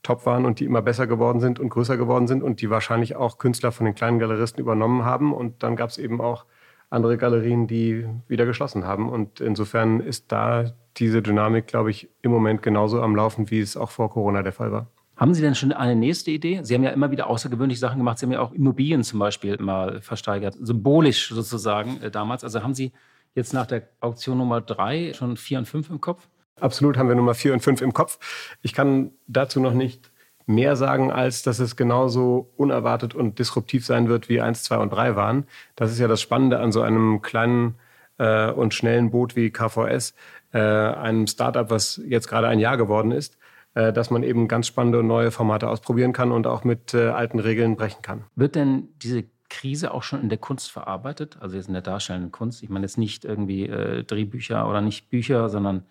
[0.03, 3.16] top waren und die immer besser geworden sind und größer geworden sind und die wahrscheinlich
[3.16, 5.33] auch Künstler von den kleinen Galeristen übernommen haben.
[5.33, 6.44] Und dann gab es eben auch
[6.90, 9.09] andere Galerien, die wieder geschlossen haben.
[9.09, 13.77] Und insofern ist da diese Dynamik, glaube ich, im Moment genauso am Laufen, wie es
[13.77, 14.87] auch vor Corona der Fall war.
[15.16, 16.61] Haben Sie denn schon eine nächste Idee?
[16.62, 18.18] Sie haben ja immer wieder außergewöhnliche Sachen gemacht.
[18.18, 22.42] Sie haben ja auch Immobilien zum Beispiel mal versteigert, symbolisch sozusagen äh, damals.
[22.42, 22.92] Also haben Sie
[23.35, 26.27] jetzt nach der Auktion Nummer drei schon vier und fünf im Kopf?
[26.61, 28.18] Absolut haben wir Nummer vier und fünf im Kopf.
[28.62, 30.11] Ich kann dazu noch nicht
[30.46, 34.90] mehr sagen, als dass es genauso unerwartet und disruptiv sein wird, wie eins, zwei und
[34.90, 35.46] drei waren.
[35.74, 37.77] Das ist ja das Spannende an so einem kleinen
[38.18, 40.14] äh, und schnellen Boot wie KVS,
[40.53, 43.38] äh, einem Startup, was jetzt gerade ein Jahr geworden ist,
[43.74, 47.38] dass man eben ganz spannende und neue Formate ausprobieren kann und auch mit äh, alten
[47.38, 48.24] Regeln brechen kann.
[48.37, 51.38] Wird denn diese Krise auch schon in der Kunst verarbeitet?
[51.40, 52.62] Also jetzt in der darstellenden Kunst.
[52.62, 55.84] Ich meine jetzt nicht irgendwie äh, Drehbücher oder nicht Bücher, sondern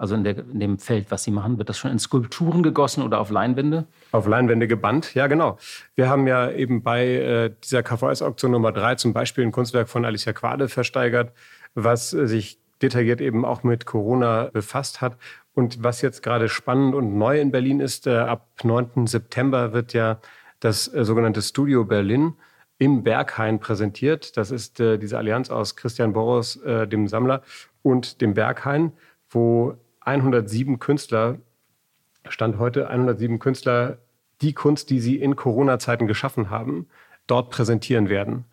[0.00, 3.02] also in, der, in, dem Feld, was Sie machen, wird das schon in Skulpturen gegossen
[3.02, 3.84] oder auf Leinwände?
[4.12, 5.58] Auf Leinwände gebannt, ja genau.
[5.94, 10.06] Wir haben ja eben bei äh, dieser KVS-Auktion Nummer drei zum Beispiel ein Kunstwerk von
[10.06, 11.34] Alicia Quade versteigert,
[11.74, 15.18] was äh, sich detailliert eben auch mit Corona befasst hat.
[15.54, 19.06] Und was jetzt gerade spannend und neu in Berlin ist, äh, ab 9.
[19.06, 20.20] September wird ja
[20.60, 22.34] das äh, sogenannte Studio Berlin
[22.78, 24.36] im Berghain präsentiert.
[24.36, 27.42] Das ist äh, diese Allianz aus Christian Boros, äh, dem Sammler,
[27.82, 28.92] und dem Berghain,
[29.28, 31.38] wo 107 Künstler,
[32.28, 33.98] Stand heute 107 Künstler,
[34.40, 36.88] die Kunst, die sie in Corona-Zeiten geschaffen haben,
[37.26, 38.44] dort präsentieren werden.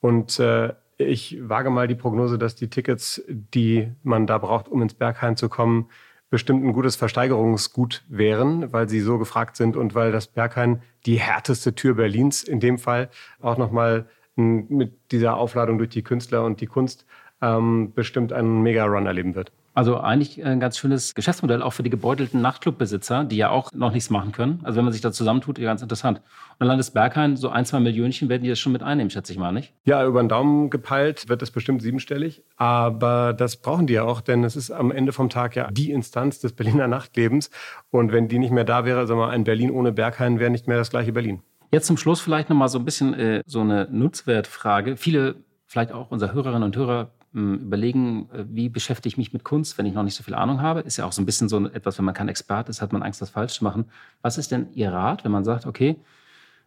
[0.00, 4.82] Und äh, ich wage mal die Prognose, dass die Tickets, die man da braucht, um
[4.82, 5.88] ins Berghain zu kommen,
[6.30, 11.20] bestimmt ein gutes Versteigerungsgut wären, weil sie so gefragt sind und weil das Berghain die
[11.20, 13.10] härteste Tür Berlins in dem Fall
[13.40, 17.06] auch nochmal mit dieser Aufladung durch die Künstler und die Kunst
[17.40, 19.52] ähm, bestimmt einen Mega-Run erleben wird.
[19.76, 23.92] Also eigentlich ein ganz schönes Geschäftsmodell auch für die gebeutelten Nachtclubbesitzer, die ja auch noch
[23.92, 24.60] nichts machen können.
[24.62, 26.16] Also wenn man sich da zusammentut, ganz interessant.
[26.18, 29.38] Und dann Landesberghain, so ein, zwei Millionchen werden die das schon mit einnehmen, schätze ich
[29.38, 29.74] mal, nicht?
[29.84, 32.42] Ja, über den Daumen gepeilt wird das bestimmt siebenstellig.
[32.56, 35.90] Aber das brauchen die ja auch, denn es ist am Ende vom Tag ja die
[35.90, 37.50] Instanz des Berliner Nachtlebens.
[37.90, 40.50] Und wenn die nicht mehr da wäre, sagen wir mal, ein Berlin ohne Berghain wäre
[40.50, 41.42] nicht mehr das gleiche Berlin.
[41.70, 44.96] Jetzt zum Schluss vielleicht nochmal so ein bisschen äh, so eine Nutzwertfrage.
[44.96, 45.34] Viele,
[45.66, 49.86] vielleicht auch unsere Hörerinnen und Hörer, überlegen, äh, wie beschäftige ich mich mit Kunst, wenn
[49.86, 50.80] ich noch nicht so viel Ahnung habe.
[50.80, 53.02] Ist ja auch so ein bisschen so etwas, wenn man kein Experte ist, hat man
[53.02, 53.86] Angst, das falsch zu machen.
[54.22, 55.96] Was ist denn Ihr Rat, wenn man sagt, okay,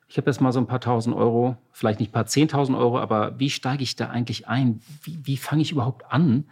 [0.08, 2.99] ich habe jetzt mal so ein paar tausend Euro, vielleicht nicht ein paar zehntausend Euro,
[2.99, 4.82] aber wie steige ich da eigentlich ein?
[5.03, 6.45] Wie, wie fange ich überhaupt an?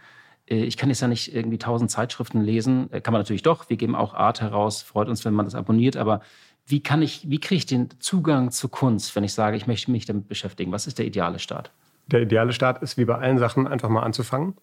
[0.48, 2.92] Äh, ich kann jetzt ja nicht irgendwie tausend Zeitschriften lesen.
[2.92, 3.68] Äh, kann man natürlich doch.
[3.68, 4.82] Wir geben auch Art heraus.
[4.82, 5.96] Freut uns, wenn man das abonniert.
[5.96, 6.20] Aber
[6.66, 9.90] wie kann ich, wie kriege ich den Zugang zur Kunst, wenn ich sage, ich möchte
[9.90, 10.72] mich damit beschäftigen?
[10.72, 11.72] Was ist der ideale Start?
[12.08, 14.54] Der ideale Start ist, wie bei allen Sachen, einfach mal anzufangen.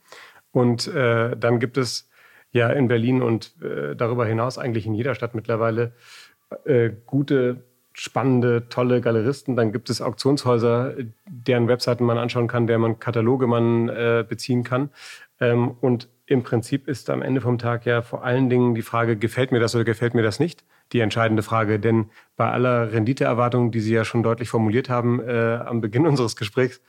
[0.51, 2.10] Und äh, dann gibt es
[2.51, 5.93] ja in Berlin und äh, darüber hinaus eigentlich in jeder Stadt mittlerweile
[6.63, 9.55] äh, gute, spannende, tolle Galeristen.
[9.55, 10.93] Dann gibt es Auktionshäuser,
[11.25, 14.89] deren Webseiten man anschauen kann, deren man Kataloge man äh, beziehen kann.
[15.39, 19.15] Ähm, und im Prinzip ist am Ende vom Tag ja vor allen Dingen die Frage,
[19.15, 21.79] gefällt mir das oder gefällt mir das nicht, die entscheidende Frage.
[21.79, 26.36] Denn bei aller Renditeerwartung, die Sie ja schon deutlich formuliert haben äh, am Beginn unseres
[26.36, 26.81] Gesprächs,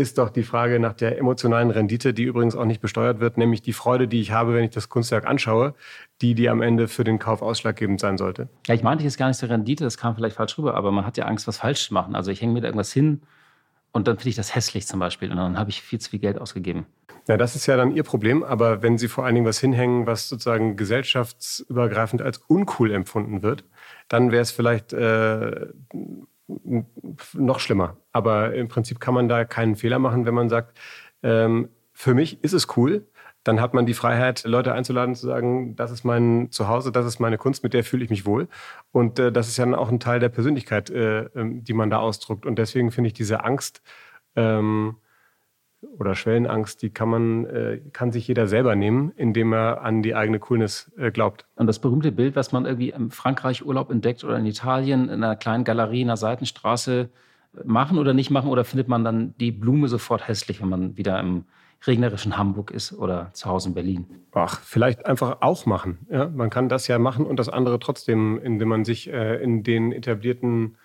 [0.00, 3.60] ist doch die Frage nach der emotionalen Rendite, die übrigens auch nicht besteuert wird, nämlich
[3.60, 5.74] die Freude, die ich habe, wenn ich das Kunstwerk anschaue,
[6.22, 8.48] die, die am Ende für den Kauf ausschlaggebend sein sollte.
[8.66, 11.04] Ja, ich meinte jetzt gar nicht so Rendite, das kam vielleicht falsch rüber, aber man
[11.04, 12.14] hat ja Angst, was falsch zu machen.
[12.14, 13.20] Also ich hänge mir da irgendwas hin
[13.92, 16.18] und dann finde ich das hässlich zum Beispiel und dann habe ich viel zu viel
[16.18, 16.86] Geld ausgegeben.
[17.28, 20.06] Ja, das ist ja dann Ihr Problem, aber wenn Sie vor allen Dingen was hinhängen,
[20.06, 23.64] was sozusagen gesellschaftsübergreifend als uncool empfunden wird,
[24.08, 25.66] dann wäre es vielleicht äh,
[27.34, 27.96] noch schlimmer.
[28.12, 30.78] Aber im Prinzip kann man da keinen Fehler machen, wenn man sagt,
[31.22, 33.06] ähm, für mich ist es cool.
[33.42, 37.20] Dann hat man die Freiheit, Leute einzuladen, zu sagen, das ist mein Zuhause, das ist
[37.20, 38.48] meine Kunst, mit der fühle ich mich wohl.
[38.92, 41.88] Und äh, das ist ja dann auch ein Teil der Persönlichkeit, äh, ähm, die man
[41.90, 42.44] da ausdruckt.
[42.44, 43.82] Und deswegen finde ich diese Angst,
[44.36, 44.96] ähm,
[45.98, 50.14] oder Schwellenangst, die kann man, äh, kann sich jeder selber nehmen, indem er an die
[50.14, 51.46] eigene Coolness äh, glaubt.
[51.56, 55.24] Und das berühmte Bild, was man irgendwie im Frankreich Urlaub entdeckt oder in Italien in
[55.24, 57.08] einer kleinen Galerie in einer Seitenstraße
[57.54, 60.96] äh, machen oder nicht machen, oder findet man dann die Blume sofort hässlich, wenn man
[60.96, 61.44] wieder im
[61.86, 64.06] regnerischen Hamburg ist oder zu Hause in Berlin?
[64.32, 66.06] Ach, vielleicht einfach auch machen.
[66.10, 66.28] Ja?
[66.28, 69.92] Man kann das ja machen und das andere trotzdem, indem man sich äh, in den
[69.92, 70.76] etablierten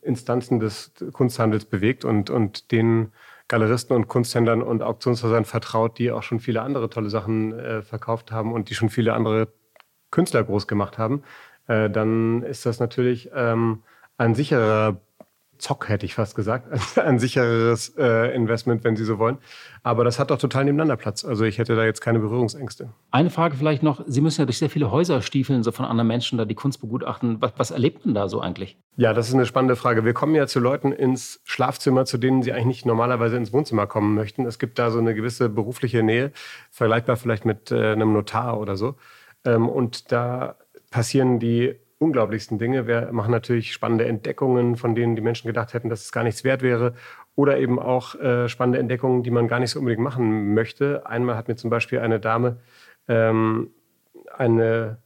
[0.00, 3.12] Instanzen des Kunsthandels bewegt und, und den
[3.48, 8.30] Galeristen und Kunsthändlern und Auktionshäusern vertraut, die auch schon viele andere tolle Sachen äh, verkauft
[8.30, 9.48] haben und die schon viele andere
[10.10, 11.22] Künstler groß gemacht haben,
[11.66, 13.82] äh, dann ist das natürlich ähm,
[14.18, 15.00] ein sicherer
[15.58, 16.68] Zock, hätte ich fast gesagt.
[16.98, 19.38] Ein sichereres äh, Investment, wenn Sie so wollen.
[19.82, 21.24] Aber das hat doch total nebeneinander Platz.
[21.24, 22.90] Also ich hätte da jetzt keine Berührungsängste.
[23.10, 24.02] Eine Frage vielleicht noch.
[24.06, 26.80] Sie müssen ja durch sehr viele Häuser stiefeln, so von anderen Menschen da die Kunst
[26.80, 27.40] begutachten.
[27.40, 28.78] Was, was erlebt man da so eigentlich?
[28.96, 30.04] Ja, das ist eine spannende Frage.
[30.04, 33.86] Wir kommen ja zu Leuten ins Schlafzimmer, zu denen sie eigentlich nicht normalerweise ins Wohnzimmer
[33.86, 34.46] kommen möchten.
[34.46, 36.32] Es gibt da so eine gewisse berufliche Nähe,
[36.70, 38.96] vergleichbar vielleicht mit äh, einem Notar oder so.
[39.44, 40.56] Ähm, und da
[40.90, 42.86] passieren die unglaublichsten Dinge.
[42.86, 46.44] Wir machen natürlich spannende Entdeckungen, von denen die Menschen gedacht hätten, dass es gar nichts
[46.44, 46.94] wert wäre.
[47.34, 51.06] Oder eben auch äh, spannende Entdeckungen, die man gar nicht so unbedingt machen möchte.
[51.06, 52.58] Einmal hat mir zum Beispiel eine Dame
[53.08, 53.70] ähm,
[54.36, 54.98] eine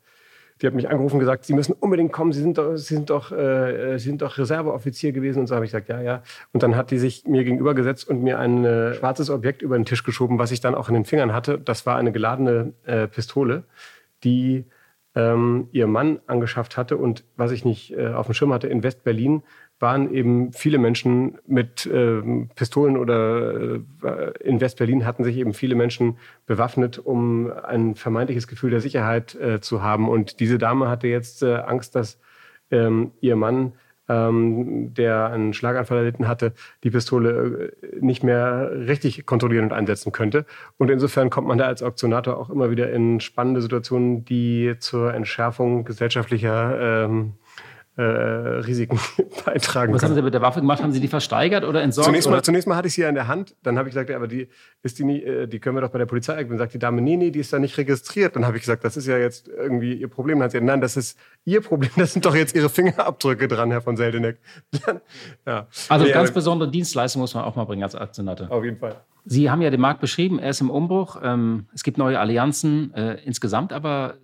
[0.63, 3.11] die hat mich angerufen und gesagt, Sie müssen unbedingt kommen, Sie sind doch, Sie sind
[3.11, 5.41] doch, äh, Sie sind doch Reserveoffizier gewesen.
[5.41, 6.23] Und so habe ich gesagt, ja, ja.
[6.53, 9.77] Und dann hat die sich mir gegenüber gesetzt und mir ein äh, schwarzes Objekt über
[9.77, 11.59] den Tisch geschoben, was ich dann auch in den Fingern hatte.
[11.59, 13.65] Das war eine geladene äh, Pistole,
[14.23, 14.65] die
[15.15, 16.97] ähm, ihr Mann angeschafft hatte.
[16.97, 19.43] Und was ich nicht äh, auf dem Schirm hatte, in West-Berlin
[19.79, 22.23] waren eben viele Menschen mit äh,
[22.55, 28.71] Pistolen oder äh, in West-Berlin hatten sich eben viele Menschen bewaffnet, um ein vermeintliches Gefühl
[28.71, 30.09] der Sicherheit äh, zu haben.
[30.09, 32.19] Und diese Dame hatte jetzt äh, Angst, dass
[32.71, 33.73] ähm, ihr Mann
[34.09, 36.53] ähm, der einen Schlaganfall erlitten hatte,
[36.85, 40.45] die Pistole äh, nicht mehr richtig kontrollieren und einsetzen könnte.
[40.79, 45.15] Und insofern kommt man da als Auktionator auch immer wieder in spannende Situationen, die zur
[45.15, 47.35] Entschärfung gesellschaftlicher ähm,
[47.97, 48.99] äh, Risiken
[49.45, 49.93] beitragen.
[49.93, 50.11] Was können.
[50.11, 50.83] haben Sie mit der Waffe gemacht?
[50.83, 52.07] Haben Sie die versteigert oder entsorgt?
[52.07, 52.43] Zunächst mal, oder?
[52.43, 53.55] zunächst mal hatte ich sie ja in der Hand.
[53.63, 54.49] Dann habe ich gesagt, ja, aber die
[54.83, 56.43] ist die nie, äh, die können wir doch bei der Polizei.
[56.43, 58.35] Dann sagt die Dame, nee, nee, die ist da nicht registriert.
[58.35, 60.39] Dann habe ich gesagt, das ist ja jetzt irgendwie ihr Problem.
[60.39, 61.91] Dann hat sie gesagt, nein, das ist ihr Problem.
[62.03, 64.39] Das sind doch jetzt ihre Fingerabdrücke dran, Herr von Seldeneck.
[64.85, 65.01] Dann,
[65.47, 65.67] ja.
[65.89, 68.51] Also nee, ganz besondere Dienstleistung muss man auch mal bringen als Aktionator.
[68.51, 68.97] Auf jeden Fall.
[69.25, 71.21] Sie haben ja den Markt beschrieben, er ist im Umbruch.
[71.23, 72.93] Ähm, es gibt neue Allianzen.
[72.95, 74.17] Äh, insgesamt aber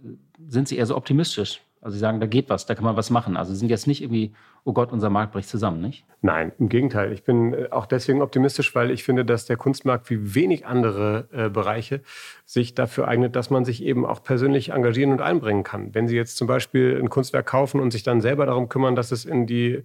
[0.48, 1.60] sind Sie eher so optimistisch?
[1.88, 3.38] Also Sie sagen, da geht was, da kann man was machen.
[3.38, 6.04] Also Sie sind jetzt nicht irgendwie, oh Gott, unser Markt bricht zusammen, nicht?
[6.20, 7.12] Nein, im Gegenteil.
[7.12, 11.28] Ich bin äh, auch deswegen optimistisch, weil ich finde, dass der Kunstmarkt wie wenig andere
[11.32, 12.02] äh, Bereiche
[12.44, 15.94] sich dafür eignet, dass man sich eben auch persönlich engagieren und einbringen kann.
[15.94, 19.10] Wenn Sie jetzt zum Beispiel ein Kunstwerk kaufen und sich dann selber darum kümmern, dass
[19.10, 19.82] es in die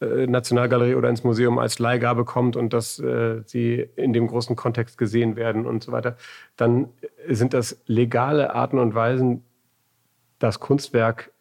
[0.00, 4.56] äh, Nationalgalerie oder ins Museum als Leihgabe kommt und dass äh, sie in dem großen
[4.56, 6.16] Kontext gesehen werden und so weiter,
[6.56, 6.88] dann
[7.28, 9.44] sind das legale Arten und Weisen,
[10.38, 11.32] das Kunstwerk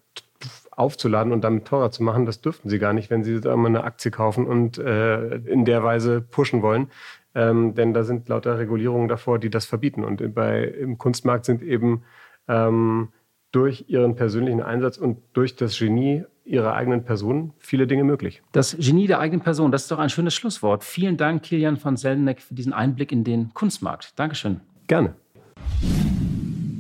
[0.72, 2.26] aufzuladen und damit teurer zu machen.
[2.26, 5.66] Das dürften sie gar nicht, wenn sie da mal eine Aktie kaufen und äh, in
[5.66, 6.90] der Weise pushen wollen.
[7.34, 10.04] Ähm, denn da sind lauter Regulierungen davor, die das verbieten.
[10.04, 12.04] Und bei, im Kunstmarkt sind eben
[12.48, 13.10] ähm,
[13.52, 18.42] durch ihren persönlichen Einsatz und durch das Genie ihrer eigenen Person viele Dinge möglich.
[18.52, 20.84] Das Genie der eigenen Person, das ist doch ein schönes Schlusswort.
[20.84, 24.18] Vielen Dank, Kilian von Selneck, für diesen Einblick in den Kunstmarkt.
[24.18, 24.62] Dankeschön.
[24.88, 25.16] Gerne.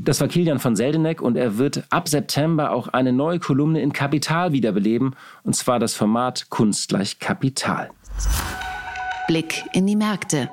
[0.07, 3.91] Das war Kilian von Seldeneck und er wird ab September auch eine neue Kolumne in
[3.91, 7.89] Kapital wiederbeleben, und zwar das Format Kunst gleich Kapital.
[9.27, 10.49] Blick in die Märkte.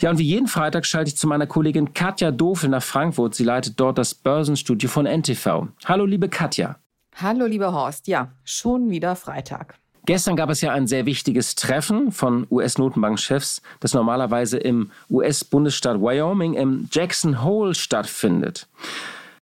[0.00, 3.36] Ja, und wie jeden Freitag schalte ich zu meiner Kollegin Katja Dofel nach Frankfurt.
[3.36, 5.68] Sie leitet dort das Börsenstudio von NTV.
[5.84, 6.80] Hallo, liebe Katja.
[7.14, 8.08] Hallo, lieber Horst.
[8.08, 9.78] Ja, schon wieder Freitag.
[10.06, 16.54] Gestern gab es ja ein sehr wichtiges Treffen von US-Notenbankchefs, das normalerweise im US-Bundesstaat Wyoming
[16.54, 18.68] im Jackson Hole stattfindet.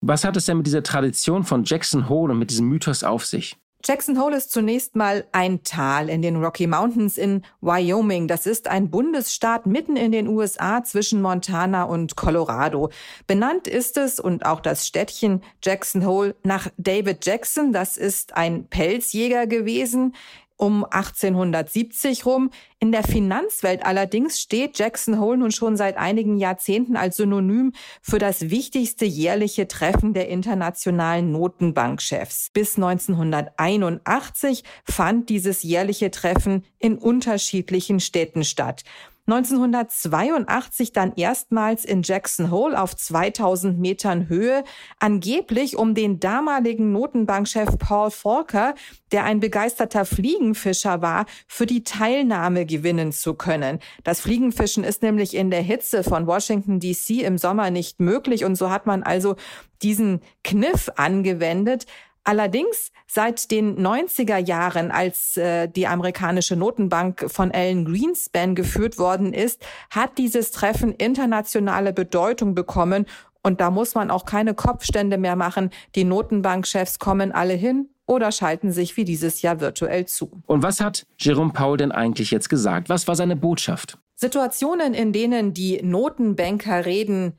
[0.02, 3.24] Was hat es denn mit dieser Tradition von Jackson Hole und mit diesem Mythos auf
[3.24, 3.56] sich?
[3.84, 8.28] Jackson Hole ist zunächst mal ein Tal in den Rocky Mountains in Wyoming.
[8.28, 12.90] Das ist ein Bundesstaat mitten in den USA zwischen Montana und Colorado.
[13.26, 17.72] Benannt ist es und auch das Städtchen Jackson Hole nach David Jackson.
[17.72, 20.14] Das ist ein Pelzjäger gewesen
[20.62, 22.50] um 1870 rum.
[22.78, 28.20] In der Finanzwelt allerdings steht Jackson Hole nun schon seit einigen Jahrzehnten als Synonym für
[28.20, 32.50] das wichtigste jährliche Treffen der internationalen Notenbankchefs.
[32.52, 38.84] Bis 1981 fand dieses jährliche Treffen in unterschiedlichen Städten statt.
[39.26, 44.64] 1982 dann erstmals in Jackson Hole auf 2000 Metern Höhe,
[44.98, 48.74] angeblich um den damaligen Notenbankchef Paul Volcker,
[49.12, 53.78] der ein begeisterter Fliegenfischer war, für die Teilnahme gewinnen zu können.
[54.02, 58.56] Das Fliegenfischen ist nämlich in der Hitze von Washington DC im Sommer nicht möglich und
[58.56, 59.36] so hat man also
[59.82, 61.86] diesen Kniff angewendet,
[62.24, 69.32] Allerdings seit den 90er Jahren, als äh, die amerikanische Notenbank von Alan Greenspan geführt worden
[69.32, 73.06] ist, hat dieses Treffen internationale Bedeutung bekommen
[73.42, 75.70] und da muss man auch keine Kopfstände mehr machen.
[75.94, 80.42] Die Notenbankchefs kommen alle hin oder schalten sich wie dieses Jahr virtuell zu.
[80.46, 82.88] Und was hat Jerome Paul denn eigentlich jetzt gesagt?
[82.88, 83.98] Was war seine Botschaft?
[84.14, 87.32] Situationen, in denen die Notenbanker reden,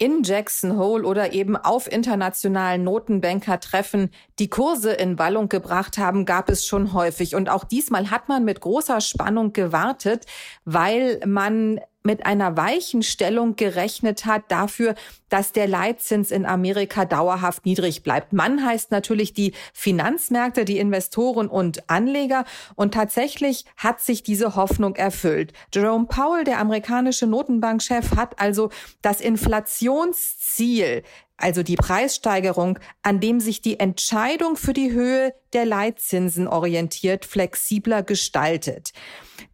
[0.00, 6.48] in Jackson Hole oder eben auf internationalen Notenbanker-Treffen die Kurse in Ballung gebracht haben, gab
[6.48, 7.34] es schon häufig.
[7.34, 10.24] Und auch diesmal hat man mit großer Spannung gewartet,
[10.64, 14.94] weil man mit einer weichen Stellung gerechnet hat dafür,
[15.28, 18.32] dass der Leitzins in Amerika dauerhaft niedrig bleibt.
[18.32, 22.44] Man heißt natürlich die Finanzmärkte, die Investoren und Anleger.
[22.74, 25.52] Und tatsächlich hat sich diese Hoffnung erfüllt.
[25.74, 28.70] Jerome Powell, der amerikanische Notenbankchef, hat also
[29.02, 31.02] das Inflationsziel
[31.42, 38.02] also die Preissteigerung, an dem sich die Entscheidung für die Höhe der Leitzinsen orientiert, flexibler
[38.02, 38.92] gestaltet.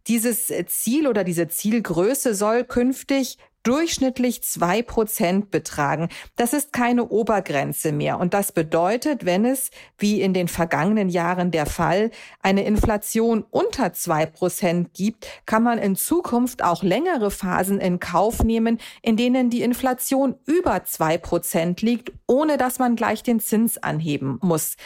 [0.07, 6.07] Dieses Ziel oder diese Zielgröße soll künftig durchschnittlich zwei Prozent betragen.
[6.37, 8.17] Das ist keine Obergrenze mehr.
[8.17, 13.91] Und das bedeutet, wenn es, wie in den vergangenen Jahren der Fall, eine Inflation unter
[13.91, 19.49] zwei Prozent gibt, kann man in Zukunft auch längere Phasen in Kauf nehmen, in denen
[19.49, 24.77] die Inflation über zwei Prozent liegt, ohne dass man gleich den Zins anheben muss.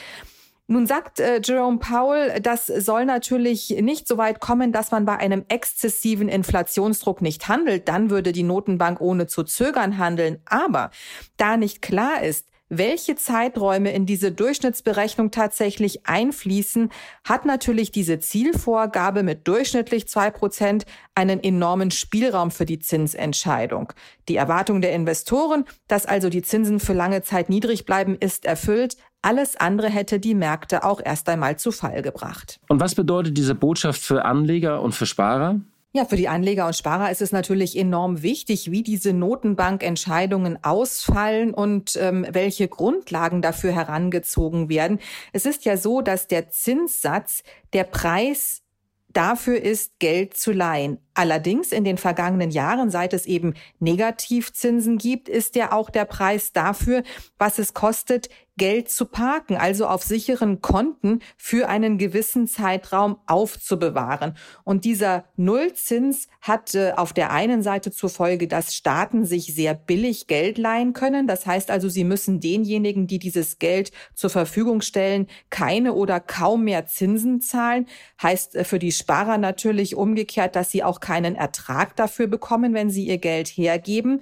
[0.72, 5.18] Nun sagt äh, Jerome Powell, das soll natürlich nicht so weit kommen, dass man bei
[5.18, 7.90] einem exzessiven Inflationsdruck nicht handelt.
[7.90, 10.40] Dann würde die Notenbank ohne zu zögern handeln.
[10.46, 10.92] Aber
[11.36, 16.90] da nicht klar ist, welche Zeiträume in diese Durchschnittsberechnung tatsächlich einfließen,
[17.26, 23.92] hat natürlich diese Zielvorgabe mit durchschnittlich zwei Prozent einen enormen Spielraum für die Zinsentscheidung.
[24.30, 28.96] Die Erwartung der Investoren, dass also die Zinsen für lange Zeit niedrig bleiben, ist erfüllt.
[29.22, 32.62] Alles andere hätte die Märkte auch erst einmal zu Fall gebracht.
[32.70, 35.60] Und was bedeutet diese Botschaft für Anleger und für Sparer?
[35.94, 41.54] Ja, für die Anleger und Sparer ist es natürlich enorm wichtig, wie diese Notenbankentscheidungen ausfallen
[41.54, 45.00] und ähm, welche Grundlagen dafür herangezogen werden.
[45.34, 47.44] Es ist ja so, dass der Zinssatz
[47.74, 48.62] der Preis
[49.10, 50.98] dafür ist, Geld zu leihen.
[51.14, 56.54] Allerdings in den vergangenen Jahren, seit es eben Negativzinsen gibt, ist ja auch der Preis
[56.54, 57.04] dafür,
[57.38, 64.36] was es kostet, Geld zu parken, also auf sicheren Konten für einen gewissen Zeitraum aufzubewahren.
[64.64, 69.74] Und dieser Nullzins hat äh, auf der einen Seite zur Folge, dass Staaten sich sehr
[69.74, 71.28] billig Geld leihen können.
[71.28, 76.66] Das heißt also, sie müssen denjenigen, die dieses Geld zur Verfügung stellen, keine oder kaum
[76.66, 77.88] mehr Zinsen zahlen.
[78.22, 82.90] Heißt äh, für die Sparer natürlich umgekehrt, dass sie auch keinen Ertrag dafür bekommen, wenn
[82.90, 84.22] sie ihr Geld hergeben.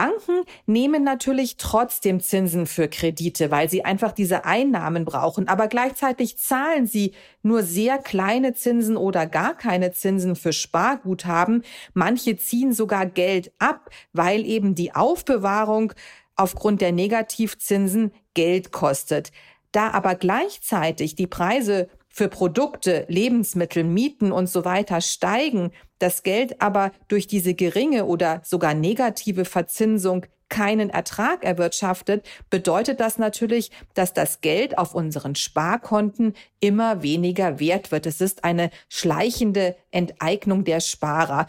[0.00, 5.46] Banken nehmen natürlich trotzdem Zinsen für Kredite, weil sie einfach diese Einnahmen brauchen.
[5.46, 11.64] Aber gleichzeitig zahlen sie nur sehr kleine Zinsen oder gar keine Zinsen für Sparguthaben.
[11.92, 15.92] Manche ziehen sogar Geld ab, weil eben die Aufbewahrung
[16.34, 19.32] aufgrund der Negativzinsen Geld kostet.
[19.70, 26.60] Da aber gleichzeitig die Preise für Produkte, Lebensmittel, Mieten und so weiter steigen, das Geld
[26.60, 34.12] aber durch diese geringe oder sogar negative Verzinsung keinen Ertrag erwirtschaftet, bedeutet das natürlich, dass
[34.12, 38.04] das Geld auf unseren Sparkonten immer weniger wert wird.
[38.04, 41.46] Es ist eine schleichende Enteignung der Sparer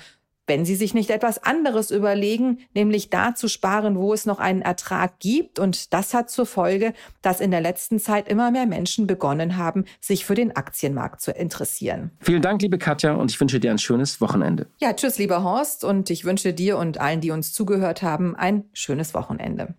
[0.52, 4.62] wenn sie sich nicht etwas anderes überlegen, nämlich da zu sparen, wo es noch einen
[4.62, 5.60] Ertrag gibt.
[5.60, 6.92] Und das hat zur Folge,
[7.22, 11.32] dass in der letzten Zeit immer mehr Menschen begonnen haben, sich für den Aktienmarkt zu
[11.32, 12.12] interessieren.
[12.20, 14.68] Vielen Dank, liebe Katja, und ich wünsche dir ein schönes Wochenende.
[14.82, 18.66] Ja, tschüss, lieber Horst, und ich wünsche dir und allen, die uns zugehört haben, ein
[18.74, 19.76] schönes Wochenende.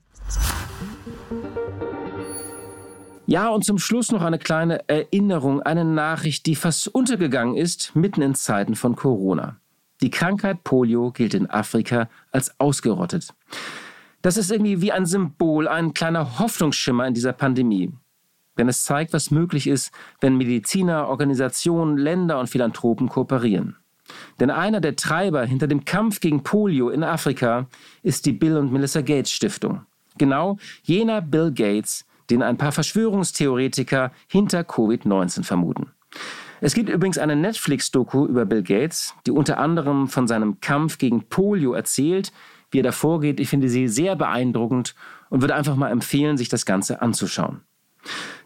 [3.26, 8.22] Ja, und zum Schluss noch eine kleine Erinnerung, eine Nachricht, die fast untergegangen ist, mitten
[8.22, 9.58] in Zeiten von Corona.
[10.02, 13.32] Die Krankheit Polio gilt in Afrika als ausgerottet.
[14.20, 17.92] Das ist irgendwie wie ein Symbol, ein kleiner Hoffnungsschimmer in dieser Pandemie.
[18.58, 23.76] Denn es zeigt, was möglich ist, wenn Mediziner, Organisationen, Länder und Philanthropen kooperieren.
[24.40, 27.66] Denn einer der Treiber hinter dem Kampf gegen Polio in Afrika
[28.02, 29.86] ist die Bill und Melissa Gates Stiftung.
[30.18, 35.92] Genau jener Bill Gates, den ein paar Verschwörungstheoretiker hinter Covid-19 vermuten.
[36.64, 41.24] Es gibt übrigens eine Netflix-Doku über Bill Gates, die unter anderem von seinem Kampf gegen
[41.24, 42.32] Polio erzählt,
[42.70, 43.40] wie er da vorgeht.
[43.40, 44.94] Ich finde sie sehr beeindruckend
[45.28, 47.62] und würde einfach mal empfehlen, sich das Ganze anzuschauen.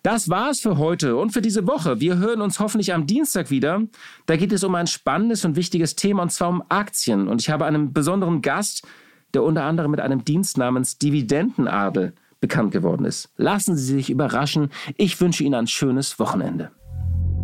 [0.03, 2.01] Das war's für heute und für diese Woche.
[2.01, 3.83] Wir hören uns hoffentlich am Dienstag wieder.
[4.25, 7.29] Da geht es um ein spannendes und wichtiges Thema und zwar um Aktien.
[7.29, 8.87] Und ich habe einen besonderen Gast,
[9.35, 13.29] der unter anderem mit einem Dienst namens Dividendenadel bekannt geworden ist.
[13.37, 14.71] Lassen Sie sich überraschen.
[14.97, 16.71] Ich wünsche Ihnen ein schönes Wochenende.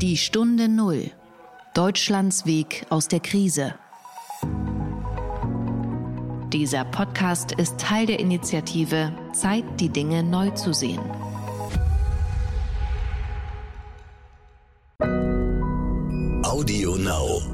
[0.02, 1.12] Die Stunde Null.
[1.74, 3.76] Deutschlands Weg aus der Krise.
[6.52, 10.98] Dieser Podcast ist Teil der Initiative Zeit, die Dinge neu zu sehen.
[16.42, 17.51] Audio Now.